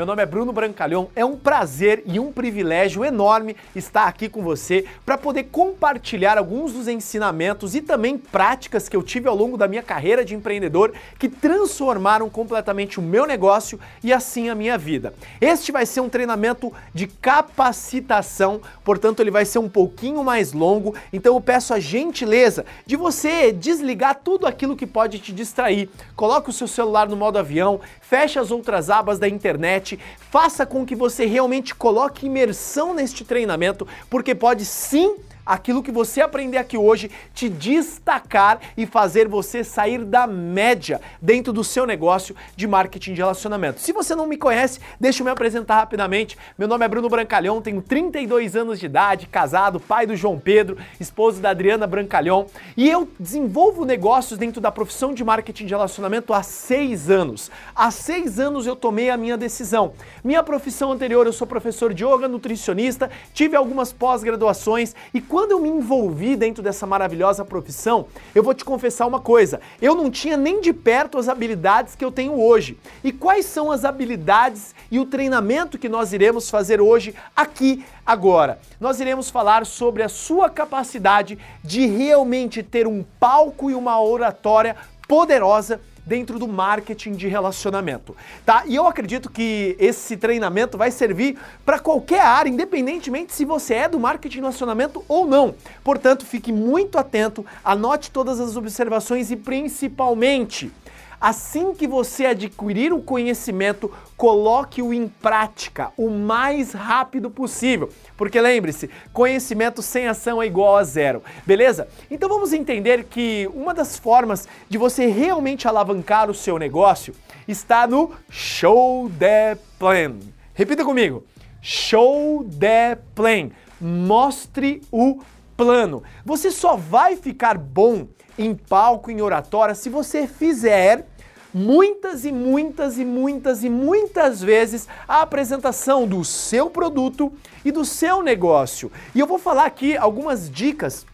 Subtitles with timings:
[0.00, 4.42] Meu nome é Bruno Brancalhão, é um prazer e um privilégio enorme estar aqui com
[4.42, 9.58] você para poder compartilhar alguns dos ensinamentos e também práticas que eu tive ao longo
[9.58, 14.78] da minha carreira de empreendedor que transformaram completamente o meu negócio e assim a minha
[14.78, 15.12] vida.
[15.38, 20.94] Este vai ser um treinamento de capacitação, portanto ele vai ser um pouquinho mais longo,
[21.12, 25.90] então eu peço a gentileza de você desligar tudo aquilo que pode te distrair.
[26.16, 29.98] Coloque o seu celular no modo avião, feche as outras abas da internet internet,
[30.30, 36.20] faça com que você realmente coloque imersão neste treinamento, porque pode sim aquilo que você
[36.20, 42.34] aprender aqui hoje te destacar e fazer você sair da média dentro do seu negócio
[42.56, 43.80] de marketing de relacionamento.
[43.80, 46.36] Se você não me conhece, deixa eu me apresentar rapidamente.
[46.58, 50.76] Meu nome é Bruno Brancalhão, tenho 32 anos de idade, casado, pai do João Pedro,
[50.98, 52.46] esposo da Adriana Brancalhão,
[52.76, 57.50] e eu desenvolvo negócios dentro da profissão de marketing de relacionamento há seis anos.
[57.74, 59.92] Há seis anos eu tomei a minha decisão.
[60.22, 65.60] Minha profissão anterior, eu sou professor de yoga, nutricionista, tive algumas pós-graduações e quando eu
[65.60, 70.36] me envolvi dentro dessa maravilhosa profissão, eu vou te confessar uma coisa: eu não tinha
[70.36, 72.76] nem de perto as habilidades que eu tenho hoje.
[73.04, 78.58] E quais são as habilidades e o treinamento que nós iremos fazer hoje aqui agora?
[78.80, 84.74] Nós iremos falar sobre a sua capacidade de realmente ter um palco e uma oratória
[85.06, 88.64] poderosa dentro do marketing de relacionamento, tá?
[88.66, 93.88] E eu acredito que esse treinamento vai servir para qualquer área, independentemente se você é
[93.88, 95.54] do marketing de relacionamento ou não.
[95.84, 100.72] Portanto, fique muito atento, anote todas as observações e principalmente
[101.20, 107.90] Assim que você adquirir o conhecimento, coloque-o em prática o mais rápido possível.
[108.16, 111.88] Porque lembre-se, conhecimento sem ação é igual a zero, beleza?
[112.10, 117.14] Então vamos entender que uma das formas de você realmente alavancar o seu negócio
[117.46, 120.16] está no Show the Plan.
[120.54, 121.22] Repita comigo:
[121.60, 123.50] Show the Plan.
[123.78, 125.20] Mostre o
[125.54, 126.02] plano.
[126.24, 128.06] Você só vai ficar bom
[128.40, 131.04] em palco, em oratória, se você fizer
[131.52, 137.32] muitas e muitas e muitas e muitas vezes a apresentação do seu produto
[137.64, 138.90] e do seu negócio.
[139.14, 141.04] E eu vou falar aqui algumas dicas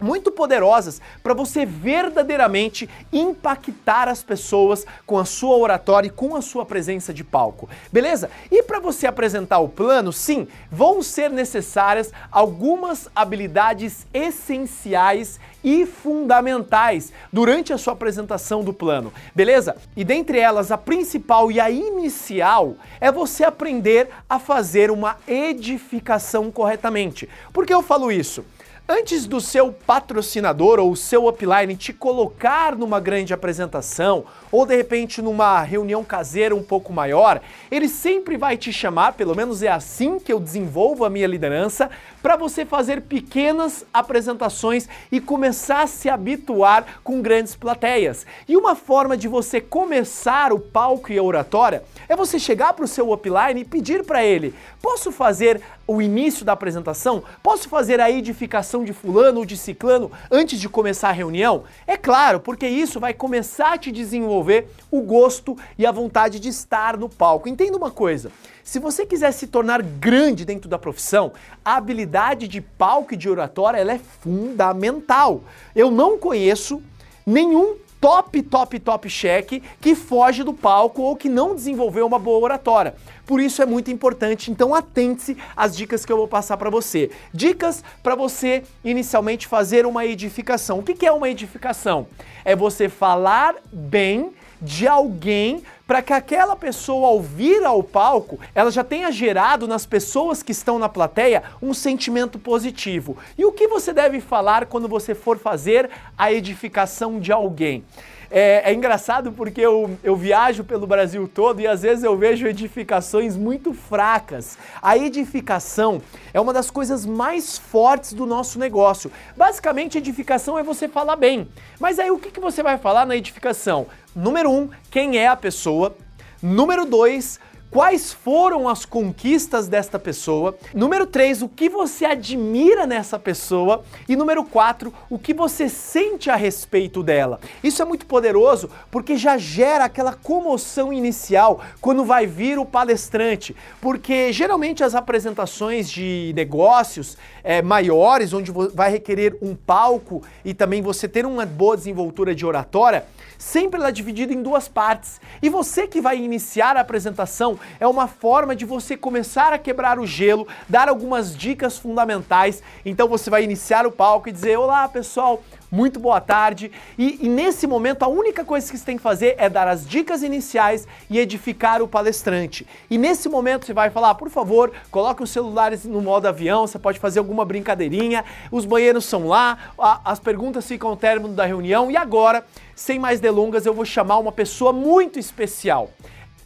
[0.00, 6.42] muito poderosas para você verdadeiramente impactar as pessoas com a sua oratória e com a
[6.42, 7.68] sua presença de palco.
[7.92, 8.30] Beleza?
[8.50, 17.12] E para você apresentar o plano, sim, vão ser necessárias algumas habilidades essenciais e fundamentais
[17.32, 19.76] durante a sua apresentação do plano, beleza?
[19.96, 26.50] E dentre elas, a principal e a inicial é você aprender a fazer uma edificação
[26.50, 27.28] corretamente.
[27.52, 28.44] Por que eu falo isso?
[28.92, 35.22] Antes do seu patrocinador ou seu upline te colocar numa grande apresentação ou de repente
[35.22, 37.40] numa reunião caseira um pouco maior,
[37.70, 41.88] ele sempre vai te chamar, pelo menos é assim que eu desenvolvo a minha liderança,
[42.22, 48.26] para você fazer pequenas apresentações e começar a se habituar com grandes plateias.
[48.48, 52.84] E uma forma de você começar o palco e a oratória é você chegar para
[52.84, 57.22] o seu upline e pedir para ele: posso fazer o início da apresentação?
[57.42, 61.64] Posso fazer a edificação de fulano ou de ciclano antes de começar a reunião?
[61.86, 66.48] É claro, porque isso vai começar a te desenvolver o gosto e a vontade de
[66.48, 67.48] estar no palco.
[67.48, 68.30] Entenda uma coisa:
[68.70, 71.32] se você quiser se tornar grande dentro da profissão,
[71.64, 75.42] a habilidade de palco e de oratória ela é fundamental.
[75.74, 76.80] Eu não conheço
[77.26, 82.38] nenhum top, top, top cheque que foge do palco ou que não desenvolveu uma boa
[82.38, 82.94] oratória.
[83.26, 87.10] Por isso é muito importante, então atente-se às dicas que eu vou passar para você.
[87.34, 90.78] Dicas para você inicialmente fazer uma edificação.
[90.78, 92.06] O que é uma edificação?
[92.44, 94.30] É você falar bem
[94.60, 99.84] de alguém para que aquela pessoa, ao vir ao palco, ela já tenha gerado nas
[99.84, 103.16] pessoas que estão na plateia um sentimento positivo.
[103.36, 107.84] E o que você deve falar quando você for fazer a edificação de alguém?
[108.30, 112.46] É, é, engraçado porque eu, eu viajo pelo Brasil todo e às vezes eu vejo
[112.46, 114.56] edificações muito fracas.
[114.80, 116.00] A edificação
[116.32, 119.10] é uma das coisas mais fortes do nosso negócio.
[119.36, 121.48] Basicamente, edificação é você falar bem.
[121.80, 123.88] Mas aí o que, que você vai falar na edificação?
[124.14, 125.96] Número um, quem é a pessoa?
[126.40, 130.56] Número dois, quais foram as conquistas desta pessoa.
[130.74, 133.84] Número 3, o que você admira nessa pessoa.
[134.08, 137.40] E número 4, o que você sente a respeito dela.
[137.62, 143.54] Isso é muito poderoso porque já gera aquela comoção inicial quando vai vir o palestrante.
[143.80, 150.82] Porque geralmente as apresentações de negócios é, maiores, onde vai requerer um palco e também
[150.82, 153.04] você ter uma boa desenvoltura de oratória,
[153.38, 155.20] sempre ela é dividida em duas partes.
[155.40, 159.98] E você que vai iniciar a apresentação é uma forma de você começar a quebrar
[159.98, 162.62] o gelo, dar algumas dicas fundamentais.
[162.84, 166.72] Então você vai iniciar o palco e dizer: Olá pessoal, muito boa tarde.
[166.98, 169.86] E, e, nesse momento, a única coisa que você tem que fazer é dar as
[169.86, 172.66] dicas iniciais e edificar o palestrante.
[172.90, 176.78] E nesse momento você vai falar, por favor, coloque os celulares no modo avião, você
[176.78, 181.46] pode fazer alguma brincadeirinha, os banheiros são lá, a, as perguntas ficam ao término da
[181.46, 181.90] reunião.
[181.90, 185.90] E agora, sem mais delongas, eu vou chamar uma pessoa muito especial.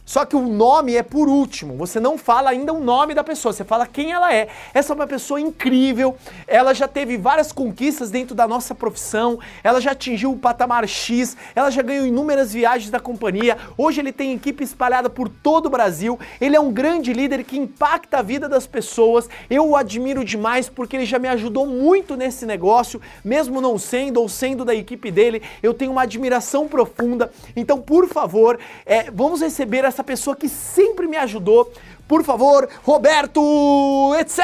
[0.05, 1.75] Só que o nome é por último.
[1.77, 4.47] Você não fala ainda o nome da pessoa, você fala quem ela é.
[4.71, 6.15] Essa é uma pessoa incrível.
[6.47, 9.39] Ela já teve várias conquistas dentro da nossa profissão.
[9.63, 11.35] Ela já atingiu o patamar X.
[11.55, 13.57] Ela já ganhou inúmeras viagens da companhia.
[13.75, 16.19] Hoje ele tem equipe espalhada por todo o Brasil.
[16.39, 19.27] Ele é um grande líder que impacta a vida das pessoas.
[19.49, 24.21] Eu o admiro demais porque ele já me ajudou muito nesse negócio, mesmo não sendo
[24.21, 25.41] ou sendo da equipe dele.
[25.63, 27.31] Eu tenho uma admiração profunda.
[27.55, 31.71] Então, por favor, é, vamos receber essa essa pessoa que sempre me ajudou.
[32.05, 34.39] Por favor, Roberto, etc.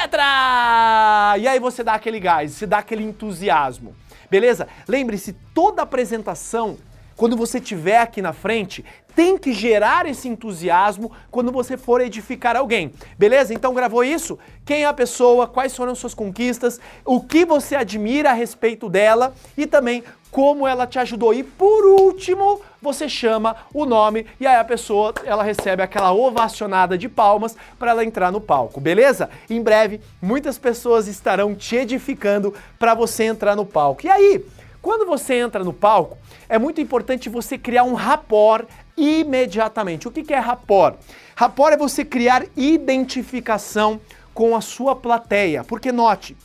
[1.37, 3.93] E aí você dá aquele gás, você dá aquele entusiasmo.
[4.29, 4.67] Beleza?
[4.87, 6.77] Lembre-se, toda apresentação
[7.17, 8.83] quando você estiver aqui na frente,
[9.13, 12.93] tem que gerar esse entusiasmo quando você for edificar alguém.
[13.15, 13.53] Beleza?
[13.53, 14.39] Então gravou isso?
[14.65, 15.45] Quem é a pessoa?
[15.45, 16.79] Quais foram suas conquistas?
[17.05, 19.35] O que você admira a respeito dela?
[19.55, 21.33] E também como ela te ajudou.
[21.33, 26.97] E por último, você chama o nome e aí a pessoa ela recebe aquela ovacionada
[26.97, 29.29] de palmas para ela entrar no palco, beleza?
[29.49, 34.05] Em breve, muitas pessoas estarão te edificando para você entrar no palco.
[34.05, 34.43] E aí,
[34.81, 36.17] quando você entra no palco,
[36.49, 38.65] é muito importante você criar um rapport
[38.97, 40.07] imediatamente.
[40.07, 40.95] O que é rapport?
[41.35, 43.99] Rapport é você criar identificação
[44.33, 45.63] com a sua plateia.
[45.63, 46.35] Porque note,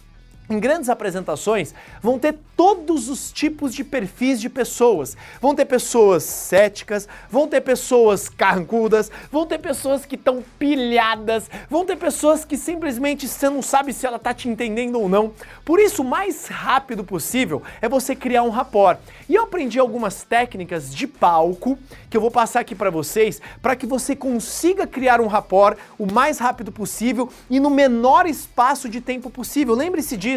[0.48, 5.16] em grandes apresentações vão ter todos os tipos de perfis de pessoas.
[5.40, 11.84] Vão ter pessoas céticas, vão ter pessoas carrancudas, vão ter pessoas que estão pilhadas, vão
[11.84, 15.32] ter pessoas que simplesmente você não sabe se ela está te entendendo ou não.
[15.64, 18.98] Por isso, o mais rápido possível é você criar um rapport.
[19.28, 21.78] E eu aprendi algumas técnicas de palco
[22.08, 26.10] que eu vou passar aqui para vocês para que você consiga criar um rapport o
[26.10, 29.74] mais rápido possível e no menor espaço de tempo possível.
[29.74, 30.35] Lembre-se disso.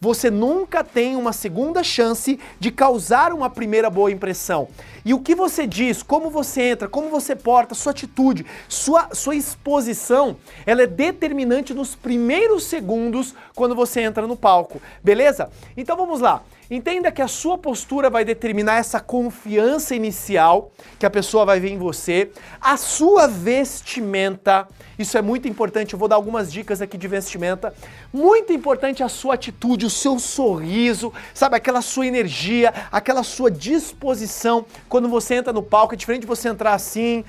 [0.00, 4.68] Você nunca tem uma segunda chance de causar uma primeira boa impressão.
[5.04, 9.34] E o que você diz, como você entra, como você porta, sua atitude, sua, sua
[9.34, 15.50] exposição, ela é determinante nos primeiros segundos quando você entra no palco, beleza?
[15.76, 16.42] Então vamos lá.
[16.70, 20.70] Entenda que a sua postura vai determinar essa confiança inicial
[21.00, 22.30] que a pessoa vai ver em você,
[22.60, 27.74] a sua vestimenta, isso é muito importante, eu vou dar algumas dicas aqui de vestimenta.
[28.12, 34.64] Muito importante a sua atitude, o seu sorriso, sabe, aquela sua energia, aquela sua disposição
[34.88, 37.24] quando você entra no palco, é diferente de você entrar assim,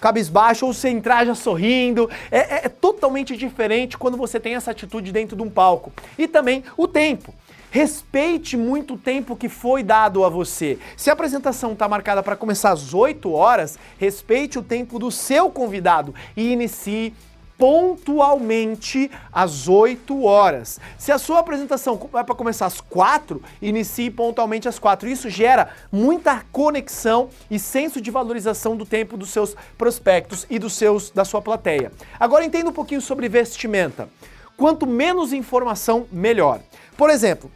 [0.00, 2.10] cabisbaixo ou você entrar já sorrindo.
[2.30, 5.92] É, é, é, totalmente diferente quando você tem essa atitude dentro de um palco.
[6.18, 7.32] E também o tempo.
[7.72, 10.78] Respeite muito o tempo que foi dado a você.
[10.94, 15.48] Se a apresentação está marcada para começar às 8 horas, respeite o tempo do seu
[15.48, 17.14] convidado e inicie
[17.56, 20.78] pontualmente às 8 horas.
[20.98, 25.08] Se a sua apresentação vai para começar às 4, inicie pontualmente às 4.
[25.08, 30.74] Isso gera muita conexão e senso de valorização do tempo dos seus prospectos e dos
[30.74, 31.90] seus da sua plateia.
[32.20, 34.10] Agora entenda um pouquinho sobre vestimenta.
[34.58, 36.60] Quanto menos informação, melhor.
[36.98, 37.50] Por exemplo,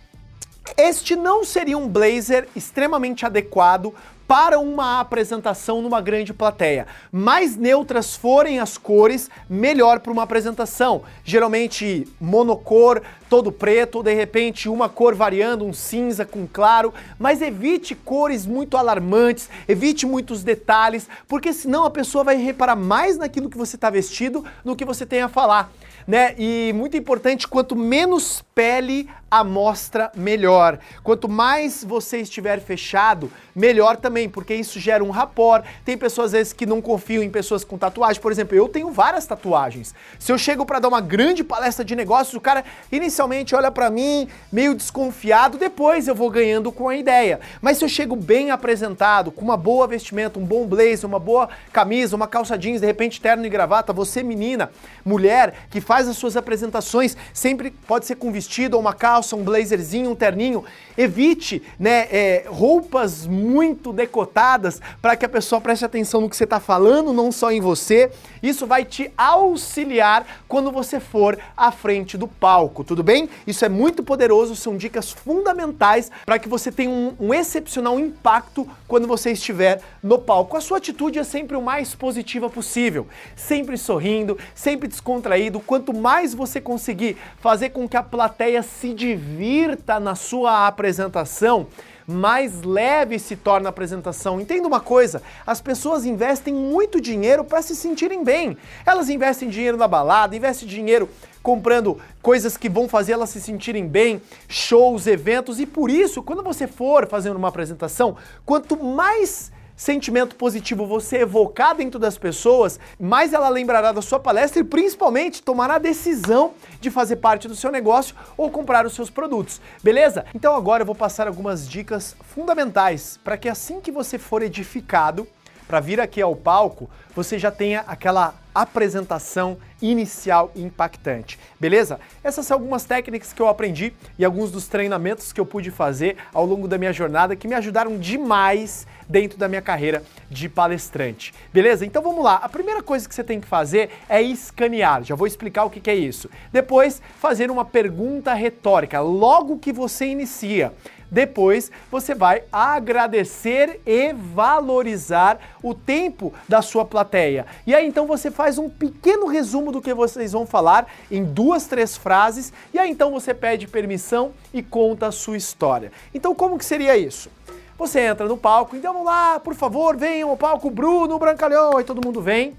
[0.76, 3.94] este não seria um blazer extremamente adequado
[4.26, 6.86] para uma apresentação numa grande plateia.
[7.12, 11.02] Mais neutras forem as cores, melhor para uma apresentação.
[11.24, 17.94] Geralmente monocor, todo preto, de repente uma cor variando, um cinza com claro, mas evite
[17.94, 23.58] cores muito alarmantes, evite muitos detalhes, porque senão a pessoa vai reparar mais naquilo que
[23.58, 25.70] você está vestido do que você tem a falar
[26.06, 26.34] né?
[26.38, 30.78] E muito importante, quanto menos pele amostra, melhor.
[31.02, 35.64] Quanto mais você estiver fechado, melhor também, porque isso gera um rapport.
[35.84, 38.20] Tem pessoas às vezes que não confiam em pessoas com tatuagem.
[38.20, 39.94] Por exemplo, eu tenho várias tatuagens.
[40.18, 43.88] Se eu chego para dar uma grande palestra de negócios, o cara inicialmente olha para
[43.88, 47.40] mim meio desconfiado, depois eu vou ganhando com a ideia.
[47.60, 51.48] Mas se eu chego bem apresentado, com uma boa vestimenta, um bom blazer, uma boa
[51.72, 54.70] camisa, uma calça jeans, de repente terno e gravata, você menina,
[55.04, 59.42] mulher que faz as suas apresentações, sempre pode ser com vestido ou uma calça, um
[59.42, 60.64] blazerzinho, um terninho.
[60.96, 66.44] Evite, né, é, roupas muito decotadas para que a pessoa preste atenção no que você
[66.44, 68.10] está falando, não só em você.
[68.46, 73.28] Isso vai te auxiliar quando você for à frente do palco, tudo bem?
[73.44, 78.68] Isso é muito poderoso, são dicas fundamentais para que você tenha um, um excepcional impacto
[78.86, 80.56] quando você estiver no palco.
[80.56, 85.58] A sua atitude é sempre o mais positiva possível, sempre sorrindo, sempre descontraído.
[85.58, 91.66] Quanto mais você conseguir fazer com que a plateia se divirta na sua apresentação,
[92.06, 94.40] mais leve se torna a apresentação.
[94.40, 98.56] Entenda uma coisa: as pessoas investem muito dinheiro para se sentirem bem.
[98.84, 101.08] Elas investem dinheiro na balada, investem dinheiro
[101.42, 106.42] comprando coisas que vão fazer elas se sentirem bem, shows, eventos, e por isso, quando
[106.42, 113.32] você for fazendo uma apresentação, quanto mais sentimento positivo você evocar dentro das pessoas, mais
[113.32, 117.70] ela lembrará da sua palestra e principalmente tomará a decisão de fazer parte do seu
[117.70, 119.60] negócio ou comprar os seus produtos.
[119.82, 120.24] Beleza?
[120.34, 125.28] Então agora eu vou passar algumas dicas fundamentais para que assim que você for edificado,
[125.68, 131.38] para vir aqui ao palco, você já tenha aquela apresentação inicial impactante.
[131.60, 132.00] Beleza?
[132.24, 136.16] Essas são algumas técnicas que eu aprendi e alguns dos treinamentos que eu pude fazer
[136.32, 141.32] ao longo da minha jornada que me ajudaram demais dentro da minha carreira de palestrante.
[141.52, 141.84] Beleza?
[141.84, 142.36] Então vamos lá.
[142.36, 145.04] A primeira coisa que você tem que fazer é escanear.
[145.04, 146.30] Já vou explicar o que é isso.
[146.52, 150.72] Depois, fazer uma pergunta retórica logo que você inicia.
[151.10, 157.46] Depois você vai agradecer e valorizar o tempo da sua plateia.
[157.66, 161.66] E aí então você faz um pequeno resumo do que vocês vão falar em duas,
[161.66, 165.92] três frases, e aí então você pede permissão e conta a sua história.
[166.14, 167.30] Então como que seria isso?
[167.78, 171.84] Você entra no palco, então vamos lá, por favor, venham ao palco Bruno Brancalhão, aí
[171.84, 172.56] todo mundo vem.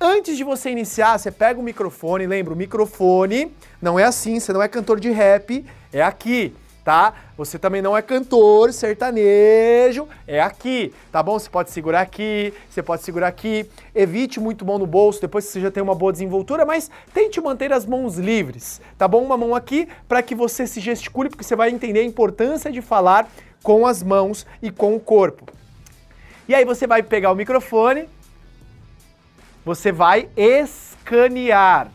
[0.00, 4.52] Antes de você iniciar, você pega o microfone, lembra, o microfone não é assim, você
[4.52, 7.14] não é cantor de rap, é aqui tá?
[7.36, 11.38] Você também não é cantor sertanejo, é aqui, tá bom?
[11.38, 13.68] Você pode segurar aqui, você pode segurar aqui.
[13.94, 17.72] Evite muito mão no bolso depois você já tem uma boa desenvoltura, mas tente manter
[17.72, 19.22] as mãos livres, tá bom?
[19.22, 22.82] Uma mão aqui para que você se gesticule, porque você vai entender a importância de
[22.82, 23.28] falar
[23.62, 25.46] com as mãos e com o corpo.
[26.48, 28.08] E aí você vai pegar o microfone,
[29.64, 31.90] você vai escanear.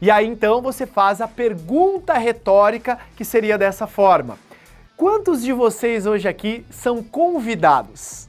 [0.00, 4.38] E aí então você faz a pergunta retórica que seria dessa forma:
[4.96, 8.28] Quantos de vocês hoje aqui são convidados?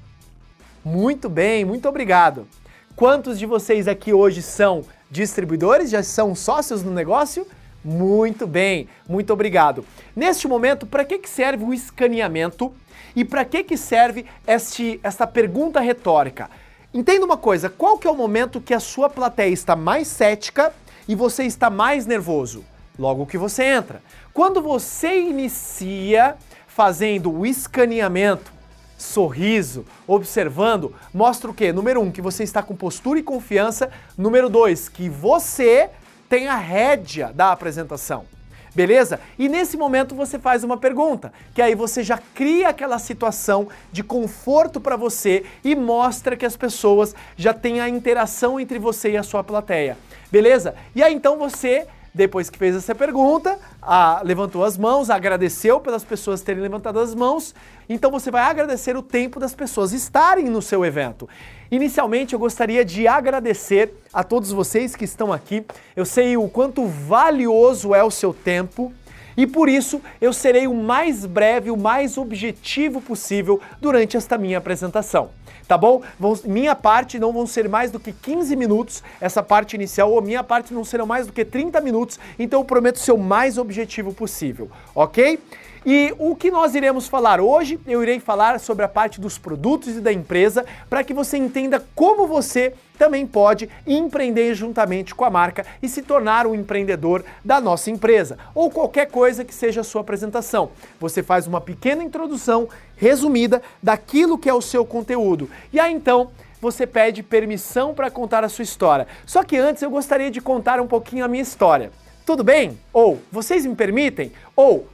[0.83, 2.47] Muito bem, muito obrigado.
[2.95, 5.89] Quantos de vocês aqui hoje são distribuidores?
[5.89, 7.47] Já são sócios no negócio?
[7.83, 9.85] Muito bem, muito obrigado.
[10.15, 12.73] Neste momento, para que, que serve o escaneamento
[13.15, 16.49] e para que, que serve este, esta pergunta retórica?
[16.93, 20.73] Entenda uma coisa, qual que é o momento que a sua plateia está mais cética
[21.09, 22.63] e você está mais nervoso?
[22.97, 23.99] Logo que você entra.
[24.31, 26.35] Quando você inicia
[26.67, 28.53] fazendo o escaneamento,
[28.95, 31.73] sorriso, observando, mostra o quê?
[31.73, 33.89] Número um, que você está com postura e confiança.
[34.15, 35.89] Número dois, que você
[36.29, 38.25] tem a rédea da apresentação.
[38.73, 39.19] Beleza?
[39.37, 44.03] E nesse momento você faz uma pergunta, que aí você já cria aquela situação de
[44.03, 49.17] conforto para você e mostra que as pessoas já têm a interação entre você e
[49.17, 49.97] a sua plateia.
[50.31, 50.75] Beleza?
[50.95, 56.03] E aí então você depois que fez essa pergunta, a, levantou as mãos, agradeceu pelas
[56.03, 57.53] pessoas terem levantado as mãos.
[57.87, 61.27] Então você vai agradecer o tempo das pessoas estarem no seu evento.
[61.71, 65.63] Inicialmente eu gostaria de agradecer a todos vocês que estão aqui.
[65.95, 68.91] Eu sei o quanto valioso é o seu tempo.
[69.39, 74.57] E por isso eu serei o mais breve, o mais objetivo possível durante esta minha
[74.57, 75.29] apresentação
[75.69, 76.01] tá bom?
[76.19, 80.19] Vão, minha parte não vão ser mais do que 15 minutos, essa parte inicial, ou
[80.19, 83.55] minha parte não serão mais do que 30 minutos, então eu prometo ser o mais
[83.55, 85.39] objetivo possível, ok?
[85.85, 89.95] E o que nós iremos falar hoje, eu irei falar sobre a parte dos produtos
[89.95, 95.29] e da empresa para que você entenda como você também pode empreender juntamente com a
[95.29, 99.85] marca e se tornar um empreendedor da nossa empresa ou qualquer coisa que seja a
[99.85, 100.71] sua apresentação.
[100.99, 102.67] Você faz uma pequena introdução
[102.97, 105.49] resumida daquilo que é o seu conteúdo.
[105.71, 106.29] E aí então
[106.61, 109.07] você pede permissão para contar a sua história.
[109.25, 111.89] Só que antes eu gostaria de contar um pouquinho a minha história.
[112.25, 112.77] tudo bem?
[112.91, 114.31] Ou vocês me permitem?
[114.55, 114.85] Ou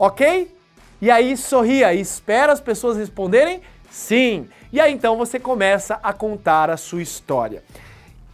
[0.00, 0.50] ok?
[1.02, 4.48] E aí sorria e espera as pessoas responderem sim.
[4.72, 7.62] E aí então você começa a contar a sua história.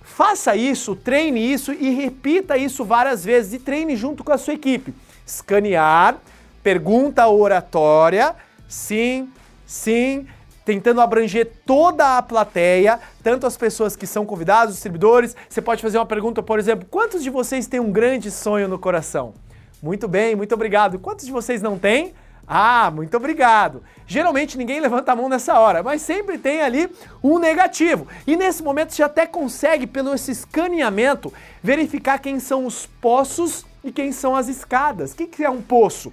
[0.00, 4.54] Faça isso, treine isso e repita isso várias vezes e treine junto com a sua
[4.54, 4.94] equipe.
[5.26, 6.18] Escanear,
[6.62, 8.36] pergunta oratória,
[8.68, 9.28] sim,
[9.66, 10.26] sim,
[10.64, 15.34] tentando abranger toda a plateia, tanto as pessoas que são convidados, os distribuidores.
[15.48, 18.78] Você pode fazer uma pergunta, por exemplo, quantos de vocês têm um grande sonho no
[18.78, 19.34] coração?
[19.82, 20.98] Muito bem, muito obrigado.
[20.98, 22.14] Quantos de vocês não têm?
[22.46, 23.82] Ah, muito obrigado.
[24.06, 26.88] Geralmente ninguém levanta a mão nessa hora, mas sempre tem ali
[27.22, 28.06] um negativo.
[28.26, 33.90] E nesse momento você até consegue, pelo esse escaneamento, verificar quem são os poços e
[33.90, 35.12] quem são as escadas.
[35.12, 36.12] O que, é um poço?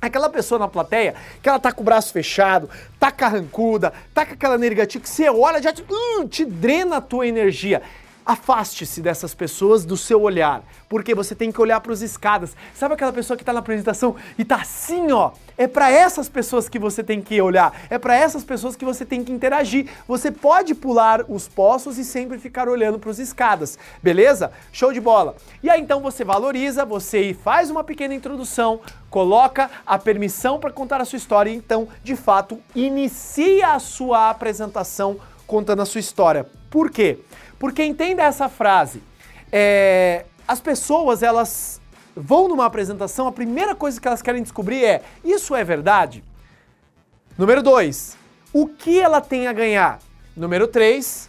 [0.00, 4.32] Aquela pessoa na plateia que ela tá com o braço fechado, tá carrancuda, tá com
[4.32, 7.82] aquela negativa que você olha já te, uh, te drena a tua energia.
[8.26, 12.56] Afaste-se dessas pessoas do seu olhar, porque você tem que olhar para os escadas.
[12.74, 15.30] Sabe aquela pessoa que está na apresentação e tá assim, ó?
[15.56, 19.04] É para essas pessoas que você tem que olhar, é para essas pessoas que você
[19.04, 19.88] tem que interagir.
[20.08, 24.50] Você pode pular os poços e sempre ficar olhando para os escadas, beleza?
[24.72, 25.36] Show de bola.
[25.62, 31.00] E aí então você valoriza, você faz uma pequena introdução, coloca a permissão para contar
[31.00, 35.16] a sua história e então, de fato, inicia a sua apresentação
[35.46, 36.46] contando a sua história.
[36.70, 37.18] Por quê?
[37.58, 39.02] Porque entenda essa frase.
[39.50, 41.80] É, as pessoas, elas
[42.14, 46.24] vão numa apresentação, a primeira coisa que elas querem descobrir é: isso é verdade?
[47.36, 48.16] Número 2,
[48.52, 49.98] o que ela tem a ganhar?
[50.36, 51.28] Número 3,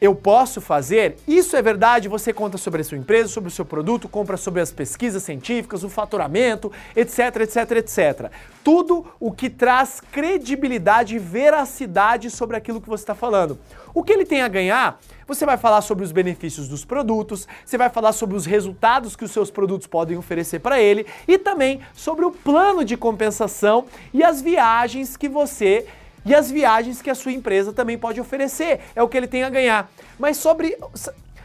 [0.00, 1.16] eu posso fazer?
[1.26, 2.08] Isso é verdade?
[2.08, 5.82] Você conta sobre a sua empresa, sobre o seu produto, compra sobre as pesquisas científicas,
[5.82, 8.30] o faturamento, etc, etc, etc.
[8.62, 13.58] Tudo o que traz credibilidade e veracidade sobre aquilo que você está falando.
[13.94, 15.00] O que ele tem a ganhar?
[15.26, 19.24] Você vai falar sobre os benefícios dos produtos, você vai falar sobre os resultados que
[19.24, 24.22] os seus produtos podem oferecer para ele e também sobre o plano de compensação e
[24.22, 25.86] as viagens que você
[26.26, 28.80] e as viagens que a sua empresa também pode oferecer.
[28.94, 29.90] É o que ele tem a ganhar.
[30.18, 30.76] Mas sobre.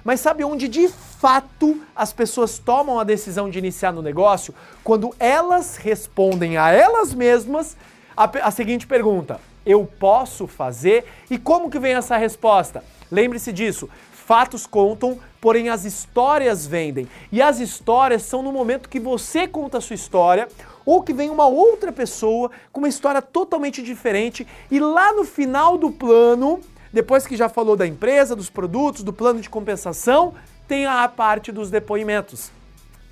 [0.03, 4.55] Mas sabe onde de fato as pessoas tomam a decisão de iniciar no negócio?
[4.83, 7.77] Quando elas respondem a elas mesmas
[8.17, 11.05] a, a seguinte pergunta: Eu posso fazer?
[11.29, 12.83] E como que vem essa resposta?
[13.11, 13.87] Lembre-se disso.
[14.31, 17.05] Fatos contam, porém as histórias vendem.
[17.33, 20.47] E as histórias são no momento que você conta a sua história,
[20.85, 25.77] ou que vem uma outra pessoa com uma história totalmente diferente e lá no final
[25.77, 26.61] do plano,
[26.93, 30.33] depois que já falou da empresa, dos produtos, do plano de compensação,
[30.65, 32.53] tem a parte dos depoimentos.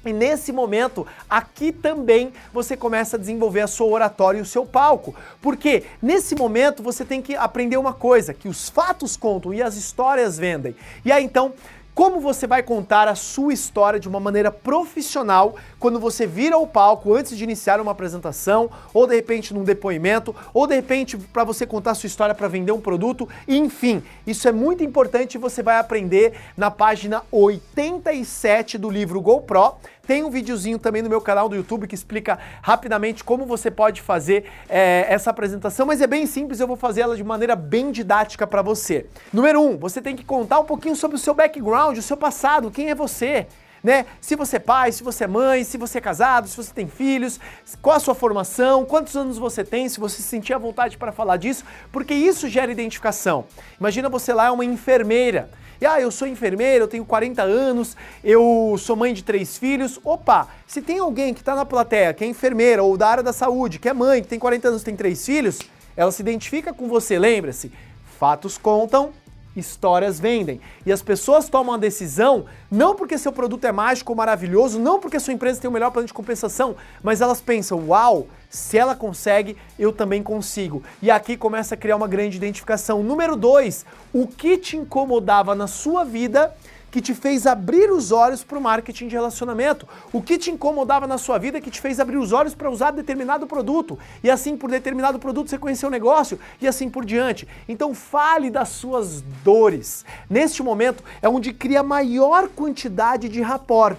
[0.06, 4.66] E nesse momento, aqui também você começa a desenvolver a sua oratória e o seu
[4.66, 5.14] palco.
[5.42, 9.76] Porque nesse momento você tem que aprender uma coisa, que os fatos contam e as
[9.76, 10.76] histórias vendem.
[11.04, 11.54] E aí então,
[12.00, 16.66] como você vai contar a sua história de uma maneira profissional quando você vira o
[16.66, 21.44] palco antes de iniciar uma apresentação, ou de repente num depoimento, ou de repente para
[21.44, 25.38] você contar a sua história para vender um produto, enfim, isso é muito importante e
[25.38, 29.76] você vai aprender na página 87 do livro GoPro.
[30.10, 34.02] Tem um videozinho também no meu canal do YouTube que explica rapidamente como você pode
[34.02, 37.92] fazer é, essa apresentação, mas é bem simples, eu vou fazer ela de maneira bem
[37.92, 39.06] didática para você.
[39.32, 42.72] Número um, você tem que contar um pouquinho sobre o seu background, o seu passado,
[42.72, 43.46] quem é você
[43.84, 44.06] né?
[44.20, 46.88] Se você é pai, se você é mãe, se você é casado, se você tem
[46.88, 47.40] filhos,
[47.82, 51.12] qual a sua formação, quantos anos você tem, se você se sentir à vontade para
[51.12, 53.46] falar disso, porque isso gera identificação.
[53.80, 55.50] Imagina você lá é uma enfermeira.
[55.82, 59.98] E ah, eu sou enfermeira, eu tenho 40 anos, eu sou mãe de três filhos.
[60.04, 63.32] Opa, se tem alguém que está na plateia, que é enfermeira ou da área da
[63.32, 65.60] saúde, que é mãe, que tem 40 anos, tem três filhos,
[65.96, 67.72] ela se identifica com você, lembra-se?
[68.20, 69.12] Fatos contam,
[69.56, 70.60] histórias vendem.
[70.86, 75.00] E as pessoas tomam a decisão não porque seu produto é mágico ou maravilhoso, não
[75.00, 78.96] porque sua empresa tem o melhor plano de compensação, mas elas pensam: uau, se ela
[78.96, 80.84] consegue, eu também consigo.
[81.02, 83.04] E aqui começa a criar uma grande identificação.
[83.04, 86.54] Número dois, o que te incomodava na sua vida
[86.92, 89.88] que te fez abrir os olhos para o marketing de relacionamento?
[90.12, 92.92] O que te incomodava na sua vida que te fez abrir os olhos para usar
[92.92, 93.98] determinado produto?
[94.24, 97.48] E assim, por determinado produto, você conheceu o negócio e assim por diante.
[97.68, 100.06] Então, fale das suas dores.
[100.30, 103.98] Neste momento é onde cria maior quantidade de rapport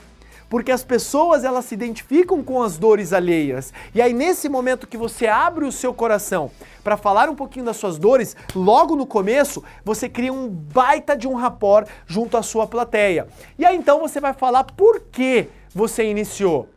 [0.50, 3.72] porque as pessoas elas se identificam com as dores alheias.
[3.94, 6.50] E aí nesse momento que você abre o seu coração
[6.82, 11.28] para falar um pouquinho das suas dores, logo no começo, você cria um baita de
[11.28, 13.28] um rapport junto à sua plateia.
[13.56, 16.68] E aí então você vai falar por que você iniciou.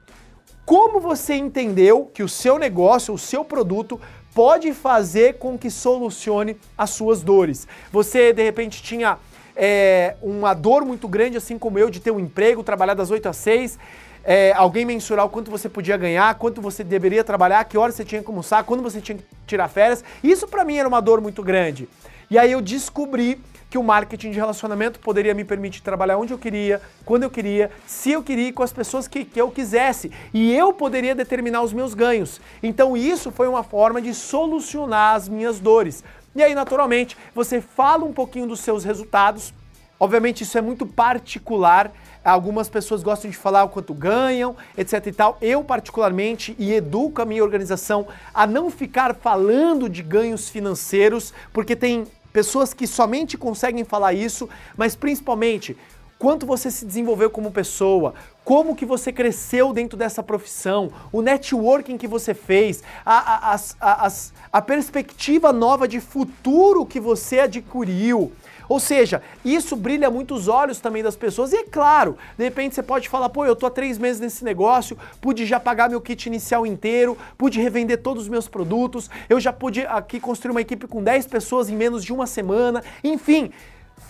[0.66, 4.00] Como você entendeu que o seu negócio, o seu produto
[4.36, 7.68] pode fazer com que solucione as suas dores?
[7.92, 9.18] Você de repente tinha
[9.56, 13.30] é, uma dor muito grande, assim como eu, de ter um emprego, trabalhar das 8
[13.30, 13.80] às 6,
[14.24, 18.06] é, alguém mensurar o quanto você podia ganhar, quanto você deveria trabalhar, que horas você
[18.06, 20.04] tinha que almoçar, quando você tinha que tirar férias.
[20.24, 21.90] Isso para mim era uma dor muito grande.
[22.30, 23.40] E aí eu descobri
[23.70, 27.72] que o marketing de relacionamento poderia me permitir trabalhar onde eu queria, quando eu queria,
[27.88, 30.12] se eu queria e com as pessoas que, que eu quisesse.
[30.32, 32.40] E eu poderia determinar os meus ganhos.
[32.62, 36.04] Então isso foi uma forma de solucionar as minhas dores.
[36.36, 39.54] E aí, naturalmente, você fala um pouquinho dos seus resultados.
[40.00, 41.92] Obviamente, isso é muito particular.
[42.26, 45.38] Algumas pessoas gostam de falar o quanto ganham, etc e tal.
[45.42, 51.76] Eu, particularmente, e educo a minha organização a não ficar falando de ganhos financeiros, porque
[51.76, 55.78] tem pessoas que somente conseguem falar isso, mas principalmente
[56.18, 58.14] quanto você se desenvolveu como pessoa,
[58.44, 64.12] como que você cresceu dentro dessa profissão, o networking que você fez, a, a, a,
[64.52, 68.32] a, perspectiva nova de futuro que você adquiriu.
[68.68, 71.52] Ou seja, isso brilha muito os olhos também das pessoas.
[71.52, 74.44] E é claro, de repente você pode falar, pô, eu tô há três meses nesse
[74.44, 79.40] negócio, pude já pagar meu kit inicial inteiro, pude revender todos os meus produtos, eu
[79.40, 83.52] já pude aqui construir uma equipe com 10 pessoas em menos de uma semana, enfim.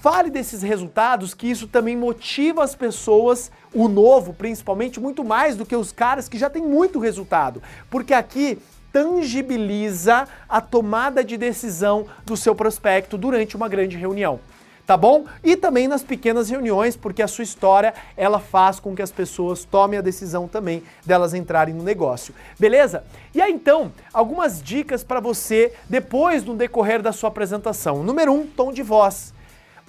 [0.04, 5.66] Fale desses resultados, que isso também motiva as pessoas, o novo principalmente, muito mais do
[5.66, 7.64] que os caras que já têm muito resultado.
[7.90, 8.60] Porque aqui
[8.92, 14.42] tangibiliza a tomada de decisão do seu prospecto durante uma grande reunião
[14.86, 15.24] tá bom?
[15.42, 19.64] E também nas pequenas reuniões, porque a sua história ela faz com que as pessoas
[19.64, 22.34] tomem a decisão também delas entrarem no negócio.
[22.60, 23.06] Beleza?
[23.34, 28.04] E aí então, algumas dicas para você depois do decorrer da sua apresentação.
[28.04, 29.34] Número um, tom de voz.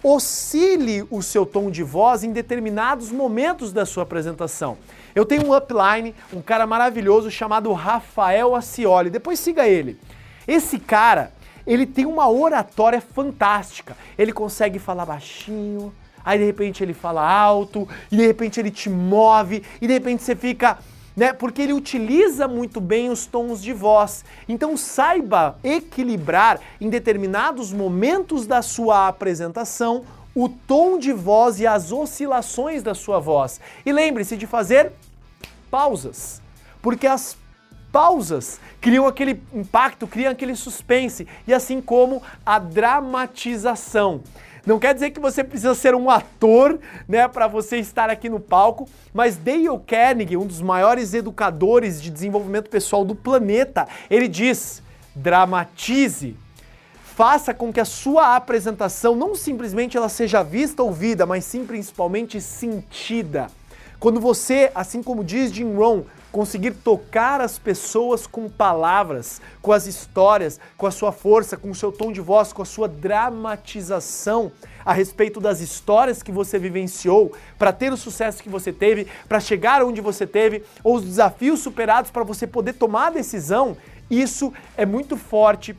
[0.06, 4.76] Oscile o seu tom de voz em determinados momentos da sua apresentação.
[5.14, 9.08] Eu tenho um upline, um cara maravilhoso chamado Rafael Acioli.
[9.08, 9.98] Depois siga ele.
[10.46, 11.32] Esse cara,
[11.66, 13.96] ele tem uma oratória fantástica.
[14.18, 15.90] Ele consegue falar baixinho,
[16.22, 20.22] aí de repente ele fala alto, e de repente ele te move, e de repente
[20.22, 20.76] você fica.
[21.16, 21.32] Né?
[21.32, 24.24] Porque ele utiliza muito bem os tons de voz.
[24.48, 31.92] Então saiba equilibrar em determinados momentos da sua apresentação o tom de voz e as
[31.92, 33.60] oscilações da sua voz.
[33.86, 34.92] E lembre-se de fazer
[35.70, 36.42] pausas,
[36.82, 37.36] porque as
[37.92, 44.22] pausas criam aquele impacto, criam aquele suspense, e assim como a dramatização.
[44.66, 48.40] Não quer dizer que você precisa ser um ator, né, para você estar aqui no
[48.40, 54.82] palco, mas Dale Carnegie, um dos maiores educadores de desenvolvimento pessoal do planeta, ele diz:
[55.14, 56.36] dramatize.
[57.14, 61.64] Faça com que a sua apresentação não simplesmente ela seja vista ou ouvida, mas sim
[61.64, 63.46] principalmente sentida.
[64.00, 66.02] Quando você, assim como diz Jim Rohn,
[66.34, 71.74] conseguir tocar as pessoas com palavras, com as histórias, com a sua força, com o
[71.76, 74.50] seu tom de voz, com a sua dramatização
[74.84, 79.38] a respeito das histórias que você vivenciou, para ter o sucesso que você teve, para
[79.38, 83.76] chegar onde você teve, ou os desafios superados para você poder tomar a decisão,
[84.10, 85.76] isso é muito forte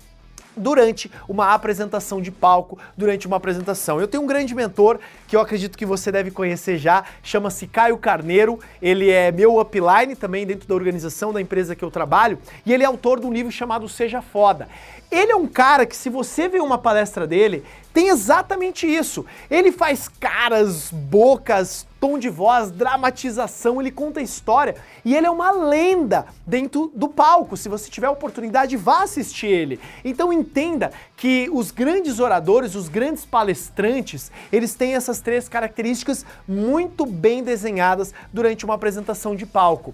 [0.55, 3.99] durante uma apresentação de palco, durante uma apresentação.
[3.99, 7.97] Eu tenho um grande mentor que eu acredito que você deve conhecer já, chama-se Caio
[7.97, 8.59] Carneiro.
[8.81, 12.83] Ele é meu upline também dentro da organização da empresa que eu trabalho e ele
[12.83, 14.67] é autor de um livro chamado Seja Foda.
[15.11, 17.63] Ele é um cara que, se você ver uma palestra dele,
[17.95, 19.25] tem exatamente isso.
[19.49, 25.49] Ele faz caras, bocas, tom de voz, dramatização, ele conta história e ele é uma
[25.51, 27.55] lenda dentro do palco.
[27.55, 29.79] Se você tiver oportunidade, vá assistir ele.
[30.03, 37.05] Então entenda que os grandes oradores, os grandes palestrantes, eles têm essas três características muito
[37.05, 39.93] bem desenhadas durante uma apresentação de palco.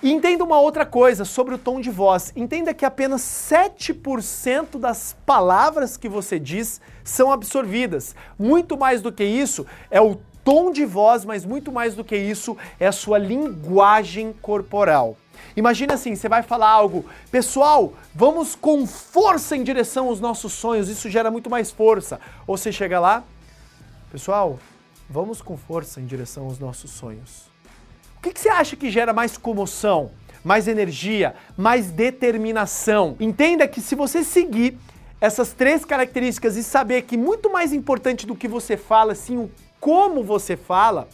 [0.00, 2.32] E entenda uma outra coisa sobre o tom de voz.
[2.36, 8.14] Entenda que apenas 7% das palavras que você diz são absorvidas.
[8.38, 12.16] Muito mais do que isso é o tom de voz, mas muito mais do que
[12.16, 15.16] isso é a sua linguagem corporal.
[15.56, 20.88] Imagina assim, você vai falar algo, pessoal, vamos com força em direção aos nossos sonhos,
[20.88, 22.20] isso gera muito mais força.
[22.46, 23.24] Ou você chega lá,
[24.12, 24.58] pessoal,
[25.10, 27.47] vamos com força em direção aos nossos sonhos.
[28.18, 30.10] O que, que você acha que gera mais comoção,
[30.42, 33.16] mais energia, mais determinação?
[33.20, 34.76] Entenda que se você seguir
[35.20, 39.48] essas três características e saber que muito mais importante do que você fala, sim o
[39.78, 41.08] como você fala,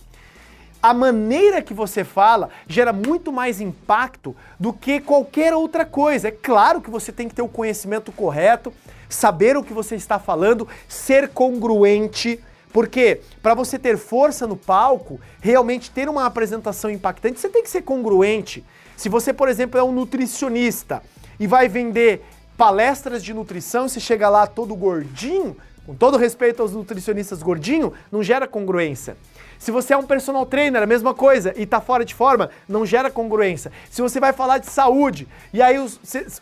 [0.82, 6.28] a maneira que você fala gera muito mais impacto do que qualquer outra coisa.
[6.28, 8.72] É claro que você tem que ter o conhecimento correto,
[9.10, 12.40] saber o que você está falando, ser congruente
[12.74, 17.70] porque para você ter força no palco, realmente ter uma apresentação impactante, você tem que
[17.70, 18.64] ser congruente.
[18.96, 21.00] Se você, por exemplo, é um nutricionista
[21.38, 22.24] e vai vender
[22.56, 25.56] palestras de nutrição, e você chega lá todo gordinho,
[25.86, 29.16] Com todo respeito aos nutricionistas gordinho, não gera congruência.
[29.64, 32.84] Se você é um personal trainer, a mesma coisa, e tá fora de forma, não
[32.84, 33.72] gera congruência.
[33.88, 35.86] Se você vai falar de saúde, e aí o,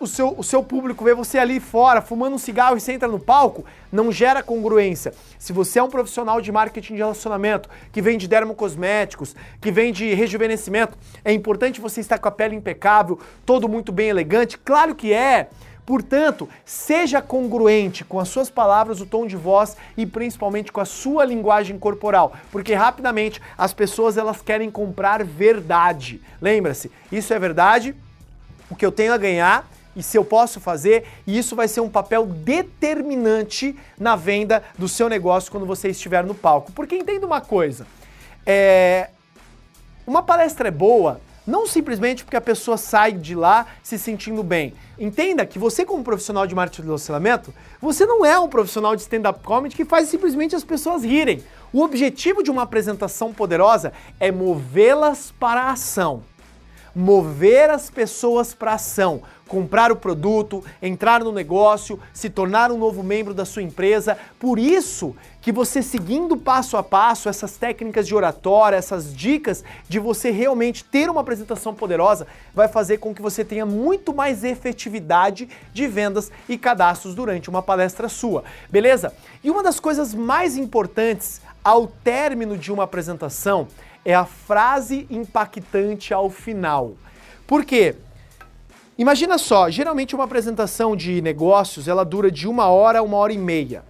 [0.00, 3.06] o, seu, o seu público vê você ali fora, fumando um cigarro e você entra
[3.06, 5.14] no palco, não gera congruência.
[5.38, 10.98] Se você é um profissional de marketing de relacionamento, que vende dermocosméticos, que vende rejuvenescimento,
[11.24, 15.48] é importante você estar com a pele impecável, todo muito bem elegante, claro que é.
[15.84, 20.84] Portanto, seja congruente com as suas palavras, o tom de voz e principalmente com a
[20.84, 26.20] sua linguagem corporal, porque rapidamente as pessoas elas querem comprar verdade.
[26.40, 27.96] Lembra-se, isso é verdade,
[28.70, 31.80] o que eu tenho a ganhar e se eu posso fazer, e isso vai ser
[31.80, 36.72] um papel determinante na venda do seu negócio quando você estiver no palco.
[36.72, 37.86] Porque entenda uma coisa,
[38.46, 39.10] é...
[40.06, 44.74] uma palestra é boa não simplesmente porque a pessoa sai de lá se sentindo bem.
[44.98, 49.02] Entenda que você, como profissional de marketing de relacionamento, você não é um profissional de
[49.02, 51.42] stand-up comedy que faz simplesmente as pessoas rirem.
[51.72, 56.22] O objetivo de uma apresentação poderosa é movê-las para a ação
[56.94, 59.22] mover as pessoas para ação,
[59.52, 64.16] comprar o produto, entrar no negócio, se tornar um novo membro da sua empresa.
[64.40, 69.98] Por isso que você seguindo passo a passo essas técnicas de oratória, essas dicas de
[69.98, 75.46] você realmente ter uma apresentação poderosa, vai fazer com que você tenha muito mais efetividade
[75.70, 78.44] de vendas e cadastros durante uma palestra sua.
[78.70, 79.12] Beleza?
[79.44, 83.68] E uma das coisas mais importantes ao término de uma apresentação
[84.02, 86.94] é a frase impactante ao final.
[87.46, 87.96] Por quê?
[89.02, 93.32] Imagina só, geralmente uma apresentação de negócios ela dura de uma hora a uma hora
[93.32, 93.82] e meia.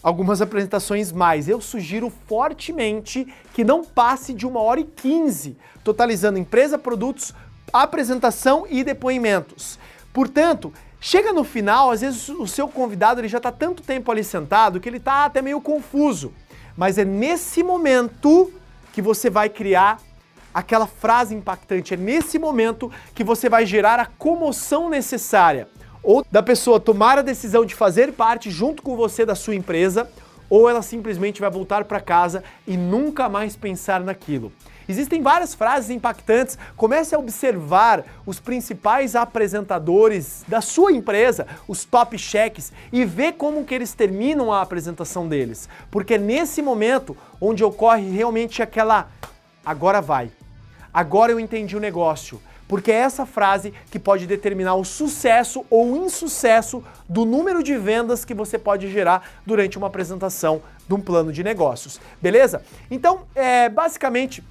[0.00, 1.48] Algumas apresentações mais.
[1.48, 7.34] Eu sugiro fortemente que não passe de uma hora e quinze, totalizando empresa, produtos,
[7.72, 9.76] apresentação e depoimentos.
[10.12, 14.22] Portanto, chega no final, às vezes o seu convidado ele já está tanto tempo ali
[14.22, 16.32] sentado que ele está até meio confuso.
[16.76, 18.52] Mas é nesse momento
[18.92, 20.00] que você vai criar
[20.54, 21.92] aquela frase impactante.
[21.92, 25.68] É nesse momento que você vai gerar a comoção necessária.
[26.02, 30.08] Ou da pessoa tomar a decisão de fazer parte junto com você da sua empresa,
[30.48, 34.52] ou ela simplesmente vai voltar para casa e nunca mais pensar naquilo.
[34.88, 36.58] Existem várias frases impactantes.
[36.76, 43.64] Comece a observar os principais apresentadores da sua empresa, os top cheques, e vê como
[43.64, 45.68] que eles terminam a apresentação deles.
[45.90, 49.08] Porque é nesse momento onde ocorre realmente aquela
[49.64, 50.30] agora vai.
[50.94, 52.40] Agora eu entendi o negócio.
[52.66, 58.24] Porque é essa frase que pode determinar o sucesso ou insucesso do número de vendas
[58.24, 62.00] que você pode gerar durante uma apresentação de um plano de negócios.
[62.22, 62.62] Beleza?
[62.90, 64.42] Então, é, basicamente,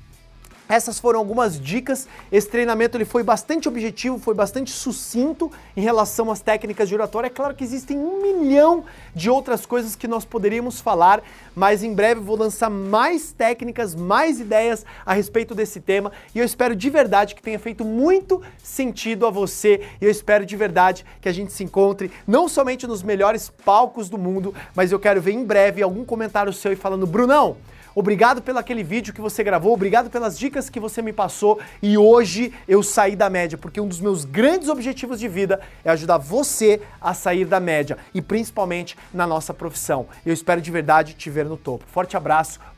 [0.68, 2.08] essas foram algumas dicas.
[2.32, 7.28] Esse treinamento ele foi bastante objetivo, foi bastante sucinto em relação às técnicas de oratória.
[7.28, 11.22] É claro que existem um milhão de outras coisas que nós poderíamos falar,
[11.56, 16.46] mas em breve vou lançar mais técnicas, mais ideias a respeito desse tema e eu
[16.46, 21.06] espero de verdade que tenha feito muito sentido a você e eu espero de verdade
[21.22, 25.22] que a gente se encontre não somente nos melhores palcos do mundo, mas eu quero
[25.22, 27.58] ver em breve algum comentário seu e falando, Brunão,
[27.96, 31.98] Obrigado pelo aquele vídeo que você gravou, obrigado pelas dicas que você me passou e
[31.98, 36.18] hoje eu saí da média, porque um dos meus grandes objetivos de vida é ajudar
[36.18, 40.08] você a sair da média e principalmente na nossa profissão.
[40.26, 41.86] Eu espero de verdade te ver no topo.
[41.88, 42.60] Forte abraço,